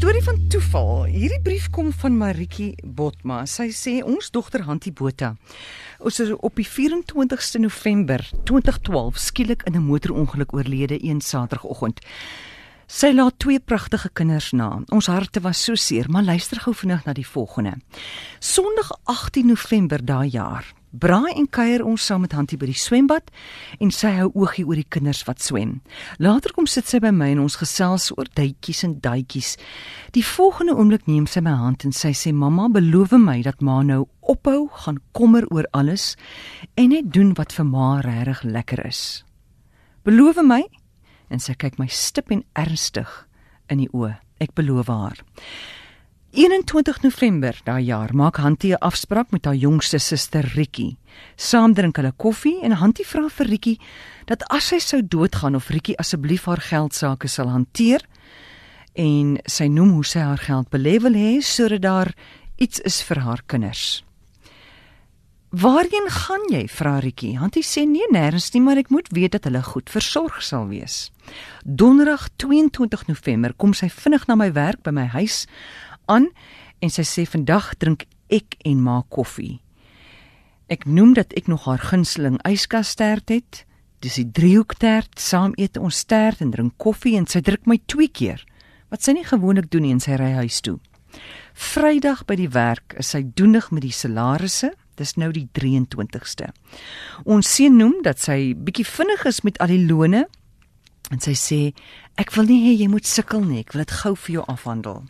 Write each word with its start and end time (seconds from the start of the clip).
storie 0.00 0.22
van 0.24 0.38
toeval. 0.48 1.04
Hierdie 1.12 1.42
brief 1.44 1.66
kom 1.70 1.90
van 1.92 2.14
Maritjie 2.16 2.72
Botma. 2.80 3.42
Sy 3.44 3.66
sê 3.68 3.98
ons 4.00 4.30
dogter 4.32 4.62
Hantie 4.64 4.94
Botha 4.96 5.34
ons 6.00 6.20
is 6.24 6.30
op 6.32 6.56
die 6.56 6.64
24ste 6.64 7.60
November 7.60 8.24
2012 8.48 9.18
skielik 9.20 9.62
in 9.68 9.76
'n 9.76 9.84
motorongeluk 9.84 10.54
oorlede 10.54 11.04
een 11.04 11.20
Saterdagoggend. 11.20 12.00
Sy 12.86 13.12
laat 13.12 13.38
twee 13.38 13.60
pragtige 13.60 14.10
kinders 14.12 14.52
na. 14.52 14.82
Ons 14.88 15.06
harte 15.06 15.40
was 15.40 15.64
so 15.64 15.74
seer, 15.74 16.10
maar 16.10 16.22
luister 16.22 16.60
gou 16.60 16.74
vinnig 16.74 17.04
na 17.04 17.12
die 17.12 17.26
volgende. 17.26 17.76
Sondag 18.38 18.90
18 19.04 19.46
November 19.46 20.04
daai 20.04 20.28
jaar 20.28 20.79
Braai 20.90 21.36
en 21.38 21.46
kuier 21.46 21.84
ons 21.86 22.02
saam 22.02 22.24
met 22.24 22.32
Hantie 22.34 22.56
by 22.58 22.66
die 22.66 22.78
swembad 22.78 23.28
en 23.78 23.92
sy 23.94 24.10
hou 24.16 24.26
oogie 24.34 24.64
oor 24.66 24.80
die 24.80 24.88
kinders 24.90 25.22
wat 25.28 25.38
swem. 25.38 25.76
Later 26.18 26.50
kom 26.56 26.66
sit 26.66 26.90
sy 26.90 26.98
by 26.98 27.12
my 27.14 27.28
en 27.30 27.44
ons 27.44 27.60
gesels 27.60 28.08
oor 28.16 28.26
duitjies 28.34 28.82
en 28.88 28.96
duitjies. 29.04 29.52
Die 30.18 30.24
volgende 30.26 30.74
oomblik 30.74 31.06
neem 31.06 31.28
sy 31.30 31.44
my 31.46 31.54
hand 31.60 31.86
en 31.86 31.94
sy 31.94 32.10
sê: 32.10 32.32
"Mamma, 32.34 32.66
beloof 32.68 33.12
my 33.12 33.38
dat 33.42 33.62
ma 33.62 33.82
nou 33.82 34.08
ophou 34.20 34.68
gaan 34.82 34.98
kommer 35.12 35.46
oor 35.54 35.68
alles 35.72 36.16
en 36.76 36.88
net 36.88 37.12
doen 37.12 37.34
wat 37.34 37.52
vir 37.52 37.64
ma 37.64 38.00
regtig 38.00 38.42
lekker 38.42 38.86
is." 38.86 39.22
Beloof 40.02 40.42
my? 40.42 40.64
En 41.30 41.38
sy 41.38 41.54
kyk 41.54 41.78
my 41.78 41.86
stip 41.86 42.32
en 42.32 42.42
ernstig 42.54 43.28
in 43.68 43.78
die 43.78 43.90
oë. 43.92 44.18
Ek 44.40 44.54
beloof 44.54 44.88
haar. 44.88 45.22
21 46.30 47.02
November 47.02 47.56
daai 47.66 47.84
jaar 47.84 48.12
maak 48.14 48.36
Hantie 48.36 48.72
'n 48.72 48.78
afspraak 48.78 49.30
met 49.30 49.44
haar 49.44 49.54
jongste 49.54 49.98
suster 49.98 50.44
Rikki. 50.54 50.96
Saam 51.36 51.74
drink 51.74 51.96
hulle 51.96 52.12
koffie 52.16 52.62
en 52.62 52.70
Hantie 52.72 53.06
vra 53.06 53.28
vir 53.28 53.46
Rikki 53.46 53.78
dat 54.26 54.42
as 54.48 54.68
sy 54.68 54.78
sou 54.78 55.02
doodgaan 55.02 55.54
of 55.54 55.68
Rikki 55.68 55.94
asseblief 55.96 56.44
haar 56.44 56.60
geld 56.60 56.94
sake 56.94 57.28
sal 57.28 57.48
hanteer 57.48 58.06
en 58.94 59.38
sy 59.44 59.66
noem 59.66 59.90
hoe 59.90 60.04
sy 60.04 60.18
haar 60.18 60.38
geld 60.38 60.70
belê 60.70 61.00
wil 61.00 61.14
hê 61.14 61.42
sodat 61.42 61.82
daar 61.82 62.14
iets 62.58 62.78
is 62.78 63.02
vir 63.02 63.18
haar 63.18 63.42
kinders. 63.46 64.04
Waarheen 65.50 66.06
gaan 66.10 66.44
jy? 66.48 66.68
vra 66.68 66.98
Rikki. 66.98 67.34
Hantie 67.34 67.64
sê 67.66 67.82
nee, 67.82 68.06
nêrens 68.14 68.52
nie, 68.54 68.60
maar 68.62 68.78
ek 68.78 68.90
moet 68.94 69.08
weet 69.10 69.32
dat 69.32 69.48
hulle 69.48 69.62
goed 69.62 69.90
versorg 69.90 70.42
sal 70.46 70.68
wees. 70.68 71.10
Donderdag 71.64 72.28
22 72.36 73.08
November 73.08 73.52
kom 73.58 73.74
sy 73.74 73.88
vinnig 73.90 74.28
na 74.28 74.36
my 74.38 74.52
werk 74.54 74.84
by 74.86 74.94
my 74.94 75.08
huis 75.10 75.48
aan 76.10 76.30
en 76.80 76.92
sy 76.92 77.04
sê 77.06 77.26
vandag 77.28 77.74
drink 77.78 78.06
ek 78.32 78.58
en 78.66 78.82
maak 78.82 79.10
koffie. 79.14 79.60
Ek 80.70 80.86
noem 80.86 81.16
dat 81.18 81.34
ek 81.38 81.48
nog 81.50 81.66
haar 81.66 81.82
gunsteling 81.82 82.38
yskastert 82.46 83.32
het. 83.32 83.64
Dis 84.00 84.20
die 84.20 84.28
driehoektert. 84.30 85.18
Saam 85.18 85.52
eet 85.58 85.78
ons 85.80 85.98
stert 86.04 86.40
en 86.40 86.52
drink 86.54 86.76
koffie 86.78 87.16
en 87.18 87.26
sy 87.26 87.42
druk 87.44 87.66
my 87.66 87.80
twee 87.90 88.08
keer. 88.08 88.44
Wat 88.90 89.02
sy 89.02 89.16
nie 89.16 89.26
gewoonlik 89.26 89.70
doen 89.70 89.86
nie 89.86 89.96
in 89.96 90.02
sy 90.02 90.14
ry 90.18 90.30
huis 90.38 90.60
toe. 90.62 90.78
Vrydag 91.58 92.22
by 92.28 92.36
die 92.38 92.50
werk 92.54 92.94
is 93.02 93.10
sy 93.14 93.24
doenig 93.36 93.70
met 93.74 93.82
die 93.82 93.94
salarisse. 93.94 94.72
Dis 95.00 95.16
nou 95.18 95.30
die 95.34 95.48
23ste. 95.56 96.50
Ons 97.24 97.50
seun 97.50 97.78
noem 97.80 97.98
dat 98.06 98.20
sy 98.22 98.52
bietjie 98.54 98.86
vinnig 98.86 99.26
is 99.26 99.42
met 99.46 99.58
al 99.58 99.72
die 99.72 99.84
lone 99.88 100.26
en 101.10 101.22
sy 101.22 101.34
sê 101.34 101.60
ek 102.20 102.30
wil 102.36 102.46
nie 102.46 102.60
hê 102.68 102.76
jy 102.78 102.90
moet 102.92 103.08
sukkel 103.08 103.42
nie. 103.42 103.64
Ek 103.64 103.74
wil 103.74 103.82
dit 103.82 103.96
gou 104.02 104.14
vir 104.14 104.38
jou 104.38 104.44
afhandel. 104.52 105.02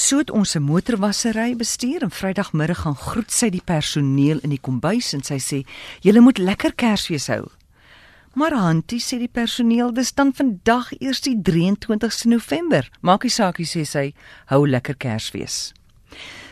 So 0.00 0.18
het 0.18 0.30
ons 0.30 0.54
'n 0.54 0.62
motorwassery 0.62 1.56
bestuur 1.56 2.02
en 2.02 2.10
Vrydagmiddag 2.10 2.78
gaan 2.78 2.96
groet 2.96 3.32
sy 3.32 3.50
die 3.50 3.62
personeel 3.64 4.38
in 4.38 4.48
die 4.48 4.60
kombuis 4.60 5.12
en 5.12 5.22
sy 5.22 5.38
sê: 5.38 5.66
"Julle 6.00 6.20
moet 6.20 6.38
lekker 6.38 6.74
Kersfees 6.74 7.26
hou." 7.26 7.50
Maar 8.34 8.52
Hantie 8.52 9.00
sê 9.00 9.18
die 9.18 9.28
personeel, 9.28 9.92
dis 9.92 10.12
dan 10.12 10.32
vandag 10.32 10.92
eers 11.00 11.20
die 11.20 11.36
23ste 11.42 12.28
November. 12.28 12.90
Maak 13.00 13.22
nie 13.22 13.30
saak, 13.30 13.58
sê 13.58 13.84
sy, 13.84 14.14
hou 14.46 14.68
lekker 14.68 14.94
Kersfees. 14.94 15.72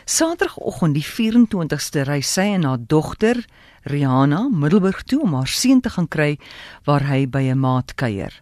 Saterdagoggend 0.05 0.93
die 0.93 1.05
24ste 1.05 2.03
ry 2.03 2.21
sy 2.21 2.41
en 2.41 2.63
haar 2.63 2.79
dogter 2.87 3.45
Rihanna 3.83 4.49
Middelburg 4.49 5.03
toe 5.03 5.21
om 5.21 5.33
haar 5.33 5.47
seun 5.47 5.81
te 5.81 5.89
gaan 5.89 6.07
kry 6.07 6.37
waar 6.85 7.03
hy 7.03 7.25
by 7.25 7.41
'n 7.49 7.59
maat 7.59 7.95
kuier. 7.95 8.33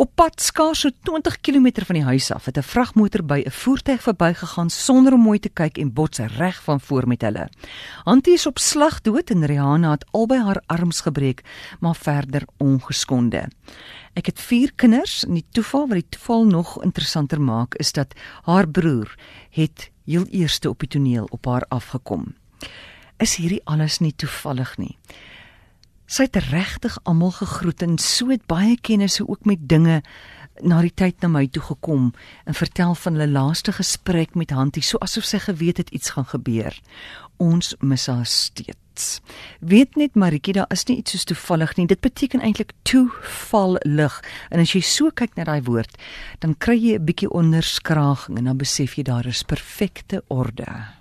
Op 0.00 0.14
pad 0.16 0.40
skaars 0.40 0.80
so 0.80 0.88
20 1.04 1.34
km 1.44 1.82
van 1.84 1.98
die 1.98 2.04
huis 2.04 2.30
af 2.32 2.46
het 2.48 2.56
'n 2.56 2.62
vragmotor 2.62 3.22
by 3.24 3.42
'n 3.44 3.50
voertuig 3.50 4.02
verbygegaan 4.02 4.70
sonder 4.70 5.12
om 5.12 5.20
mooi 5.20 5.38
te 5.38 5.48
kyk 5.48 5.78
en 5.78 5.92
bots 5.92 6.18
reg 6.18 6.62
van 6.62 6.80
voor 6.80 7.06
met 7.08 7.20
hulle. 7.20 7.48
Antie 8.04 8.32
is 8.32 8.46
op 8.46 8.58
slag 8.58 9.00
dood 9.00 9.30
en 9.30 9.46
Rihanna 9.46 9.90
het 9.90 10.04
albei 10.10 10.40
haar 10.40 10.62
arms 10.66 11.00
gebreek, 11.00 11.42
maar 11.80 11.96
verder 11.96 12.42
ongeskonde. 12.56 13.48
Ek 14.14 14.26
het 14.26 14.40
4 14.40 14.72
kinders 14.74 15.24
en 15.24 15.34
die 15.34 15.46
toeval 15.50 15.88
wat 15.88 15.98
die 15.98 16.08
toeval 16.08 16.44
nog 16.44 16.82
interessanter 16.82 17.40
maak 17.40 17.74
is 17.74 17.92
dat 17.92 18.14
haar 18.42 18.68
broer 18.68 19.14
het 19.50 19.90
heel 20.04 20.26
eerste 20.30 20.68
op 20.68 20.78
die 20.78 20.88
toneel 20.88 21.26
op 21.30 21.44
haar 21.44 21.64
afgekom. 21.68 22.34
Is 23.16 23.34
hierdie 23.34 23.64
alles 23.64 23.98
nie 23.98 24.14
toevallig 24.16 24.76
nie? 24.76 24.96
Sy 26.10 26.24
het 26.26 26.40
regtig 26.50 26.96
almal 27.06 27.30
gegroet 27.36 27.84
en 27.86 27.92
so 28.02 28.32
het 28.32 28.42
baie 28.50 28.74
kennisse 28.82 29.22
ook 29.28 29.44
met 29.46 29.68
dinge 29.70 30.00
na 30.66 30.80
die 30.82 30.90
tyd 30.90 31.22
na 31.22 31.28
my 31.30 31.44
toe 31.46 31.62
gekom 31.62 32.08
en 32.50 32.58
vertel 32.58 32.96
van 32.98 33.14
hulle 33.14 33.30
laaste 33.30 33.72
gesprek 33.76 34.34
met 34.34 34.50
Hantie, 34.50 34.82
so 34.82 34.98
asof 35.06 35.28
sy 35.28 35.38
geweet 35.46 35.78
het 35.78 35.94
iets 35.94 36.16
gaan 36.16 36.26
gebeur. 36.26 36.74
Ons 37.38 37.76
mis 37.78 38.08
haar 38.10 38.26
steeds. 38.26 39.20
Weet 39.62 39.94
net 39.96 40.18
Maritjie, 40.18 40.58
daar 40.58 40.74
is 40.74 40.84
nie 40.90 40.98
iets 40.98 41.14
soos 41.14 41.30
toevallig 41.30 41.76
nie. 41.78 41.86
Dit 41.86 42.02
beteken 42.02 42.42
eintlik 42.42 42.74
toevallig. 42.82 44.18
En 44.50 44.60
as 44.60 44.74
jy 44.74 44.82
so 44.82 45.14
kyk 45.14 45.38
na 45.38 45.46
daai 45.46 45.62
woord, 45.62 45.94
dan 46.42 46.58
kry 46.58 46.74
jy 46.74 46.98
'n 46.98 47.06
bietjie 47.06 47.30
onderskraging 47.30 48.38
en 48.38 48.50
dan 48.50 48.58
besef 48.58 48.98
jy 48.98 49.06
daar 49.06 49.26
is 49.26 49.46
perfekte 49.46 50.24
orde. 50.26 50.99